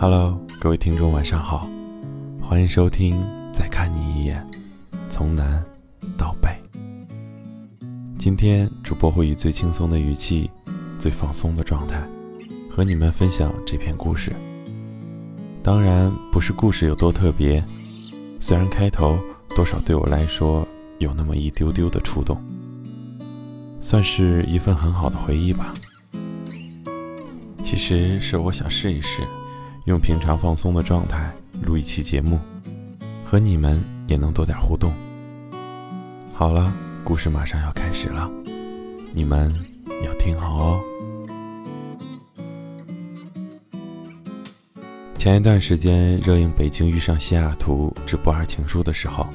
[0.00, 1.68] Hello，各位听众，晚上好，
[2.40, 3.20] 欢迎收听
[3.52, 4.40] 《再看你一眼》，
[5.08, 5.60] 从南
[6.16, 6.50] 到北。
[8.16, 10.48] 今天主播会以最轻松的语气、
[11.00, 12.00] 最放松的状态，
[12.70, 14.32] 和你们分享这篇故事。
[15.64, 17.60] 当然，不是故事有多特别，
[18.38, 19.18] 虽然开头
[19.56, 20.64] 多少对我来说
[20.98, 22.40] 有那么一丢丢的触动，
[23.80, 25.74] 算是一份很好的回忆吧。
[27.64, 29.24] 其实是我想试一试。
[29.88, 32.38] 用平常放松的状态录一期节目，
[33.24, 34.92] 和你们也能多点互动。
[36.34, 36.70] 好了，
[37.02, 38.30] 故事马上要开始了，
[39.14, 39.50] 你们
[40.04, 40.80] 要听好哦。
[45.14, 49.26] 前一段时间热映《北京遇上西雅图之不二情书》的时候，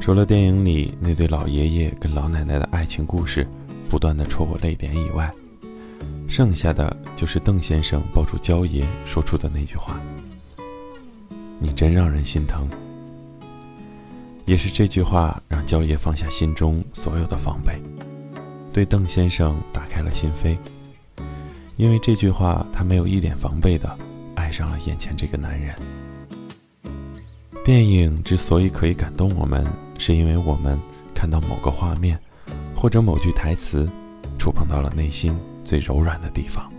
[0.00, 3.46] 除了电影里那对老爷爷跟老奶奶的爱情故事
[3.90, 5.30] 不断的戳我泪点以外，
[6.26, 10.00] 剩下的就是邓先生抱住焦爷说出的那句话
[11.60, 12.68] ：“你真让人心疼。”
[14.46, 17.80] 也是这句话让焦爷放下心中所有的防备，
[18.72, 20.56] 对邓先生打开了心扉。
[21.76, 23.96] 因为这句话，他没有一点防备的
[24.34, 25.74] 爱上了眼前这个男人。
[27.64, 30.78] 电影之所以可以感动我们，是因为我们
[31.14, 32.20] 看到某个画面，
[32.74, 33.88] 或者某句台词，
[34.38, 35.34] 触碰到了内心。
[35.64, 36.70] 最柔软的地方。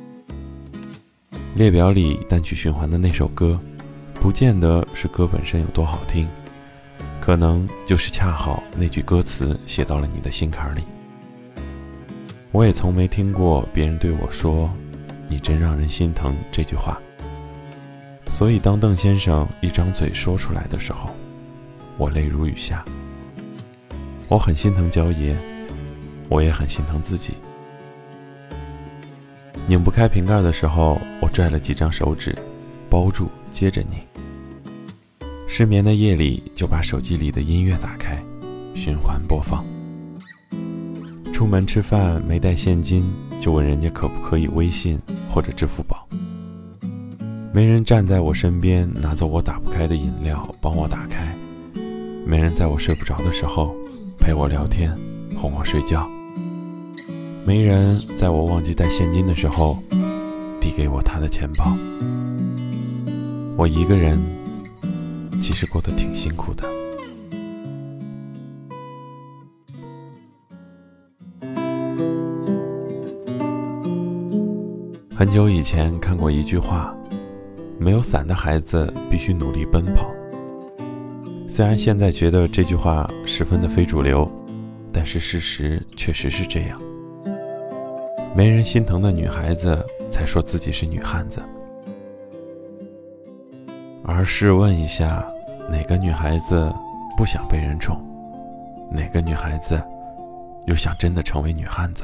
[1.55, 3.59] 列表里单曲循环的那首歌，
[4.15, 6.27] 不见得是歌本身有多好听，
[7.19, 10.83] 可能就是恰好那句歌词写到了你的心坎里。
[12.51, 14.69] 我也从没听过别人对我说
[15.27, 16.97] “你真让人心疼”这句话，
[18.31, 21.09] 所以当邓先生一张嘴说出来的时候，
[21.97, 22.83] 我泪如雨下。
[24.27, 25.35] 我很心疼焦爷，
[26.29, 27.33] 我也很心疼自己。
[29.67, 32.37] 拧不开瓶盖的时候，我拽了几张手指，
[32.87, 33.97] 包住，接着拧。
[35.47, 38.23] 失眠的夜里，就把手机里的音乐打开，
[38.75, 39.65] 循环播放。
[41.33, 43.11] 出门吃饭没带现金，
[43.41, 46.07] 就问人家可不可以微信或者支付宝。
[47.51, 51.35] 没人站在我身边拿走我打不开的饮料，帮我打开。
[52.23, 53.75] 没人在我睡不着的时候
[54.19, 54.95] 陪我聊天，
[55.35, 56.07] 哄我睡觉。
[57.47, 59.77] 没人在我忘记带现金的时候
[60.59, 61.77] 递给我他的钱包。
[63.55, 64.19] 我一个人
[65.39, 66.65] 其实过得挺辛苦的。
[75.15, 76.95] 很久以前看过一句话
[77.77, 80.11] ：“没有伞的孩子必须努力奔跑。”
[81.47, 84.29] 虽然现在觉得这句话十分的非主流，
[84.91, 86.81] 但是事实确实是这样。
[88.35, 91.41] 没人心疼的女孩子才说自己是女汉子，
[94.03, 95.25] 而试问一下，
[95.69, 96.69] 哪个女孩子
[97.15, 97.97] 不想被人宠？
[98.91, 99.81] 哪个女孩子
[100.65, 102.03] 又想真的成为女汉子？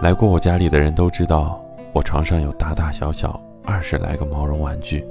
[0.00, 1.62] 来过我家里的人都知道，
[1.92, 5.06] 我床上有大大小小二十来个毛绒玩具，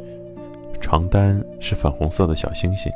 [0.81, 2.91] 床单是粉红色的小星星，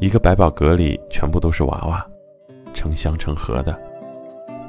[0.00, 2.06] 一个百宝格里全部都是娃娃，
[2.72, 3.78] 成箱成盒的。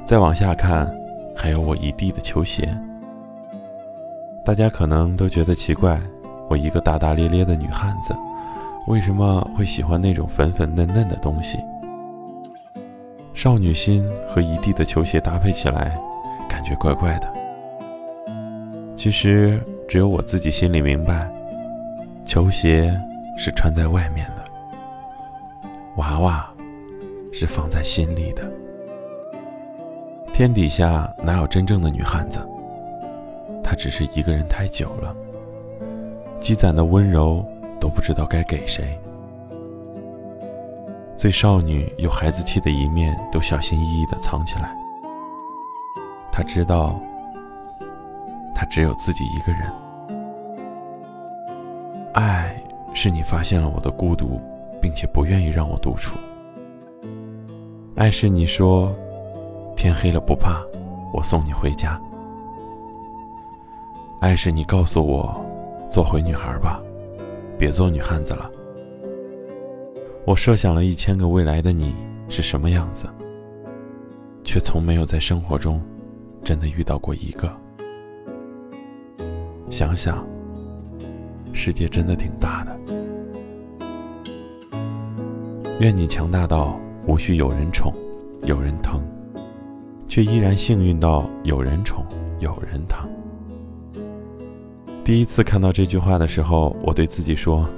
[0.04, 0.94] 再往下看，
[1.34, 2.68] 还有我一地的球鞋。
[4.44, 5.98] 大家可能都觉得奇怪，
[6.50, 8.14] 我一个大大咧咧的女汉子，
[8.86, 11.58] 为什么会喜欢那种粉粉嫩嫩的东西？
[13.32, 15.98] 少女心和一地的球鞋搭配起来，
[16.46, 17.32] 感觉怪怪的。
[18.94, 21.26] 其实只有我自己心里明白，
[22.26, 22.94] 球鞋
[23.38, 24.44] 是穿在外面的，
[25.96, 26.46] 娃娃
[27.32, 28.42] 是放在心里的。
[30.34, 32.40] 天底下哪有真正的女汉子？
[33.62, 35.14] 她只是一个人太久了，
[36.40, 37.46] 积攒的温柔
[37.78, 38.98] 都不知道该给谁。
[41.16, 44.76] 最少女有孩子气的一面都小心翼翼地藏起来。
[46.32, 47.00] 她知道，
[48.52, 49.62] 她只有自己一个人。
[52.12, 52.60] 爱
[52.92, 54.40] 是你发现了我的孤独，
[54.82, 56.18] 并且不愿意让我独处。
[57.94, 58.92] 爱是你说。
[59.84, 60.64] 天黑了不怕，
[61.12, 62.00] 我送你回家。
[64.18, 65.38] 爱是你告诉我，
[65.86, 66.80] 做回女孩吧，
[67.58, 68.50] 别做女汉子了。
[70.24, 71.94] 我设想了一千个未来的你
[72.30, 73.06] 是什么样子，
[74.42, 75.82] 却从没有在生活中
[76.42, 77.54] 真的遇到过一个。
[79.68, 80.26] 想想，
[81.52, 82.80] 世界真的挺大的。
[85.78, 86.74] 愿你强大到
[87.06, 87.92] 无需有人宠，
[88.44, 88.98] 有人疼。
[90.14, 92.06] 却依然幸运到有人宠，
[92.38, 93.04] 有人疼。
[95.02, 97.68] 第一次看到这句话的时候，我对自己说：“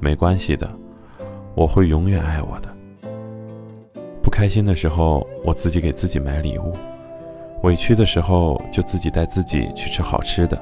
[0.00, 0.66] 没关系的，
[1.54, 2.74] 我会永远爱我的。”
[4.24, 6.72] 不开心的时候，我自己给自己买礼物；
[7.64, 10.58] 委屈的时候，就自己带自己去吃好吃的。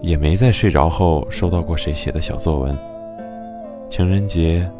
[0.00, 2.78] 也没在睡着后收到过谁写的小作文。
[3.88, 4.70] 情人节，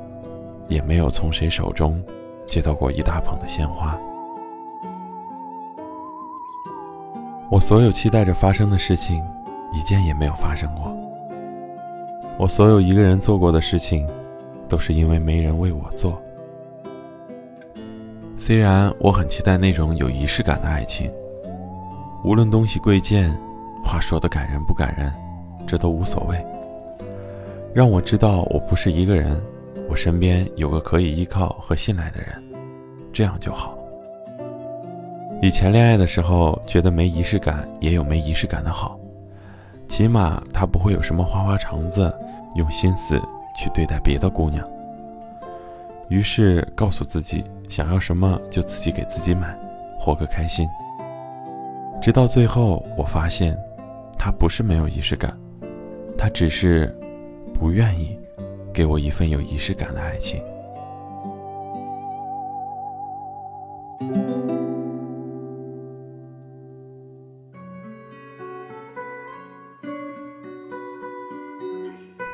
[0.69, 2.01] 也没有从谁手中
[2.47, 3.99] 接到过一大捧的鲜花。
[7.51, 9.25] 我所有期待着发生的事情，
[9.73, 10.95] 一件也没有发生过。
[12.37, 14.07] 我所有一个人做过的事情，
[14.69, 16.21] 都是因为没人为我做。
[18.37, 21.11] 虽然我很期待那种有仪式感的爱情，
[22.23, 23.35] 无论东西贵贱。
[23.85, 25.11] 话说的感人不感人，
[25.67, 26.45] 这都无所谓。
[27.73, 29.41] 让我知道我不是一个人，
[29.89, 32.43] 我身边有个可以依靠和信赖的人，
[33.11, 33.78] 这样就好。
[35.41, 38.99] 以前恋爱的时候，觉得没仪式感也有没仪式感的好，
[39.89, 42.13] 起码他不会有什么花花肠子，
[42.57, 43.21] 用心思
[43.57, 44.69] 去对待别的姑娘。
[46.09, 49.57] 于是告诉自己，想要什么就自己给自己买，
[49.99, 50.69] 活个开心。
[52.03, 53.57] 直到最后，我发现。
[54.21, 55.33] 他不是没有仪式感，
[56.19, 56.93] 他只是
[57.55, 58.19] 不愿意
[58.73, 60.43] 给我一份有仪式感的爱情。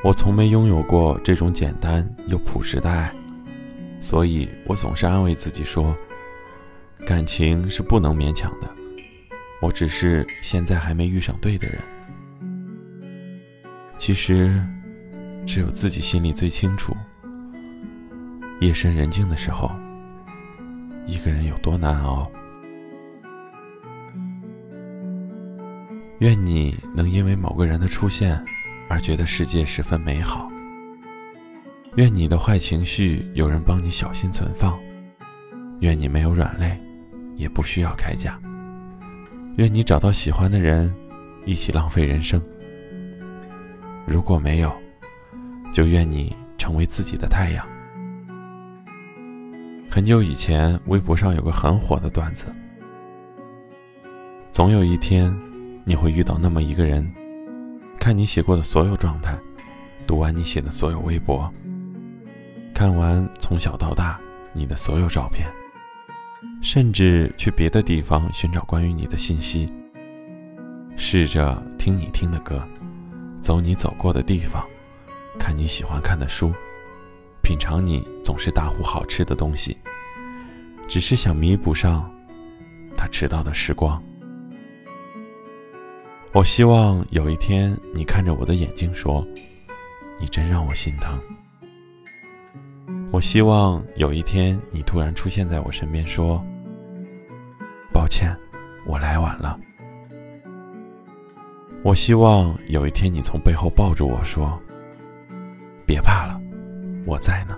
[0.04, 3.10] 我从没拥有过这种简单又朴实的爱，
[4.00, 5.96] 所以我总是安慰自己说，
[7.06, 8.68] 感情是不能勉强的。
[9.62, 11.80] 我只是现在还没遇上对的人。
[13.96, 14.62] 其实，
[15.46, 16.94] 只有自己心里最清楚。
[18.60, 19.72] 夜深人静的时候，
[21.06, 22.30] 一个人有多难熬。
[26.18, 28.44] 愿你能因为某个人的出现
[28.88, 30.50] 而觉得世界十分美好。
[31.96, 34.78] 愿你的坏情绪有人帮你小心存放。
[35.81, 36.81] 愿你没有软肋，
[37.36, 38.40] 也不需要铠甲。
[39.56, 40.92] 愿你找到喜欢的人，
[41.44, 42.40] 一起浪费人生。
[44.06, 44.72] 如果没有，
[45.72, 47.66] 就愿你成为自己的太阳。
[49.88, 52.46] 很久以前，微博上有个很火的段子：
[54.50, 55.36] 总有一天，
[55.84, 57.08] 你会遇到那么一个人，
[58.04, 59.34] 看你写过的所有状态，
[60.06, 61.50] 读完你写的所有微博，
[62.74, 64.20] 看完从小到大
[64.52, 65.50] 你的所有照片。
[66.60, 69.72] 甚至去别的地方寻找关于你的信息，
[70.98, 72.62] 试着听你听的歌，
[73.40, 74.62] 走你走过的地方，
[75.38, 76.52] 看你喜欢看的书，
[77.40, 79.78] 品尝你总是大呼好吃的东西，
[80.86, 82.14] 只是想弥补上
[82.98, 83.98] 他迟到的时光。
[86.34, 89.25] 我希望有一天你看着我的眼睛说
[90.20, 91.16] ：“你真让我心疼。”
[93.12, 96.44] 我希望有一天你突然出现在我身边说。
[97.92, 98.36] 抱歉，
[98.84, 99.56] 我来晚了。
[101.84, 104.60] 我希望有一天你从背后抱住我说
[105.86, 106.40] ：“别怕了，
[107.06, 107.56] 我在呢。”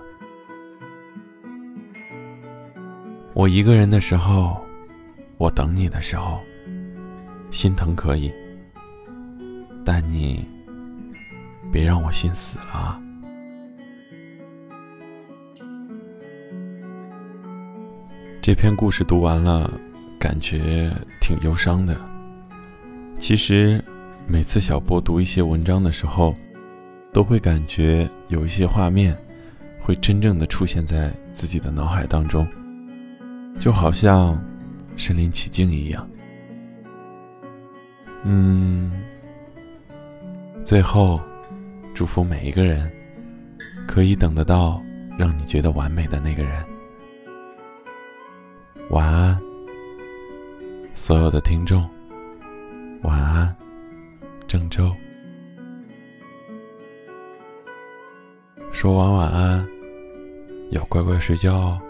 [3.33, 4.63] 我一个人的时候，
[5.39, 6.39] 我等你的时候，
[7.49, 8.31] 心疼可以，
[9.89, 10.45] 但你
[11.71, 13.01] 别让我心死了。
[18.41, 19.71] 这篇故事读完了。
[20.19, 20.91] 感觉
[21.21, 21.95] 挺忧伤的。
[23.19, 23.81] 其实，
[24.25, 26.35] 每次小波读一些文章的时候，
[27.13, 29.15] 都会感觉有一些画面
[29.79, 32.47] 会真正的出现在自己的脑海当中，
[33.59, 34.43] 就好像
[34.95, 36.09] 身临其境一样。
[38.23, 38.91] 嗯，
[40.65, 41.19] 最后，
[41.93, 42.91] 祝福每一个人，
[43.87, 44.81] 可以等得到
[45.17, 46.63] 让你觉得完美的那个人。
[48.89, 49.37] 晚安。
[50.93, 51.87] 所有的听众，
[53.03, 53.55] 晚安，
[54.47, 54.91] 郑州。
[58.71, 59.67] 说完晚安，
[60.71, 61.81] 要乖乖睡觉哦。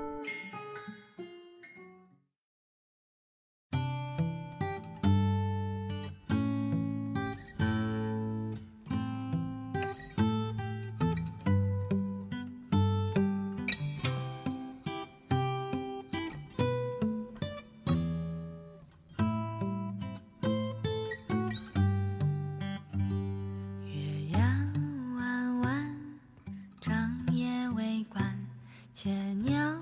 [29.00, 29.12] 雀
[29.44, 29.80] 鸟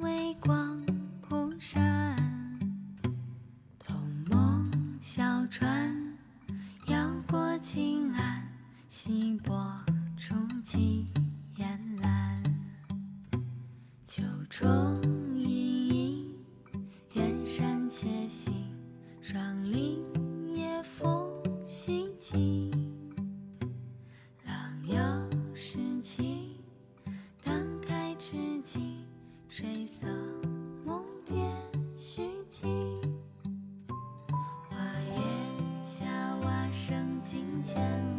[0.00, 0.84] 微光
[1.22, 2.14] 蒲扇
[3.82, 3.96] 童
[4.28, 4.70] 梦
[5.00, 6.14] 小船
[6.88, 8.46] 摇过青岸
[8.90, 9.56] 稀波
[37.78, 38.17] 息。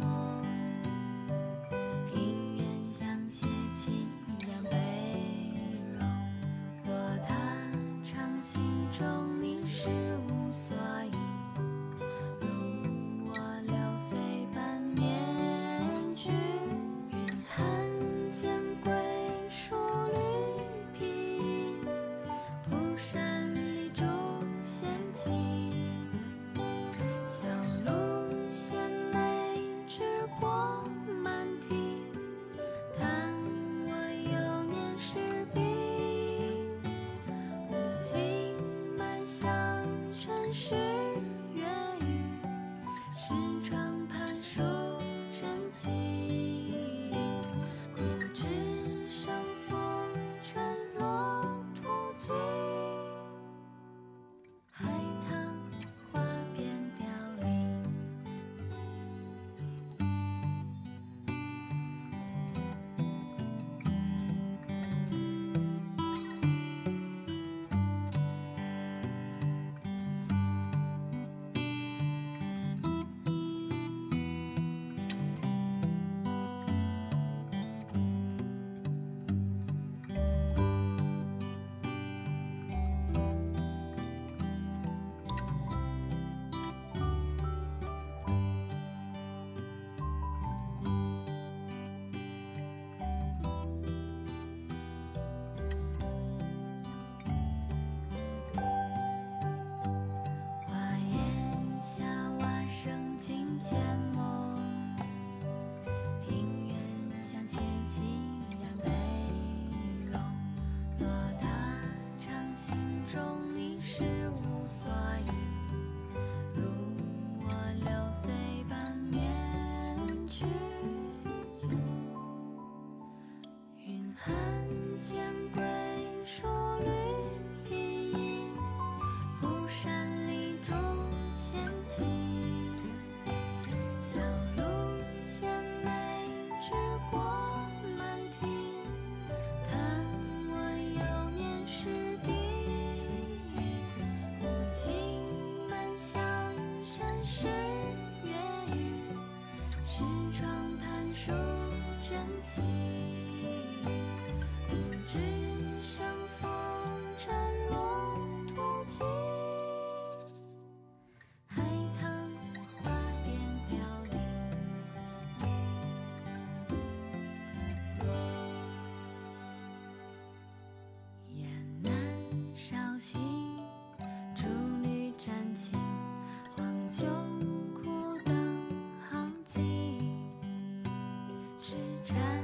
[182.02, 182.39] 缠